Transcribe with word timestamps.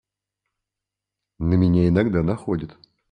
На 1.37 1.53
меня 1.53 1.87
иногда 1.87 2.23
находит. 2.23 2.75